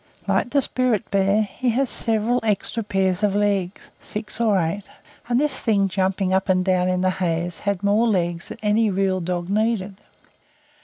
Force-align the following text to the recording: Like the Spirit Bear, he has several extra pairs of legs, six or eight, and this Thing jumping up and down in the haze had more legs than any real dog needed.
Like 0.27 0.49
the 0.49 0.63
Spirit 0.63 1.11
Bear, 1.11 1.43
he 1.43 1.69
has 1.69 1.87
several 1.91 2.39
extra 2.41 2.81
pairs 2.81 3.21
of 3.21 3.35
legs, 3.35 3.91
six 3.99 4.41
or 4.41 4.57
eight, 4.57 4.89
and 5.29 5.39
this 5.39 5.59
Thing 5.59 5.87
jumping 5.87 6.33
up 6.33 6.49
and 6.49 6.65
down 6.65 6.89
in 6.89 7.01
the 7.01 7.11
haze 7.11 7.59
had 7.59 7.83
more 7.83 8.07
legs 8.07 8.47
than 8.49 8.57
any 8.63 8.89
real 8.89 9.21
dog 9.21 9.47
needed. 9.47 9.97